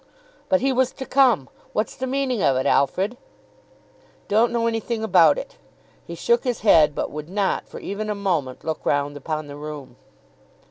"But 0.49 0.61
he 0.61 0.73
was 0.73 0.91
to 0.93 1.05
come. 1.05 1.47
What's 1.73 1.95
the 1.95 2.07
meaning 2.07 2.41
of 2.41 2.57
it, 2.57 2.65
Alfred?" 2.65 3.17
"Don't 4.27 4.51
know 4.51 4.65
anything 4.65 5.03
about 5.03 5.37
it." 5.37 5.57
He 6.03 6.15
shook 6.15 6.43
his 6.43 6.61
head 6.61 6.95
but 6.95 7.11
would 7.11 7.29
not, 7.29 7.67
for 7.67 7.79
even 7.79 8.09
a 8.09 8.15
moment, 8.15 8.63
look 8.63 8.83
round 8.83 9.15
upon 9.15 9.45
the 9.45 9.55
room. 9.55 9.97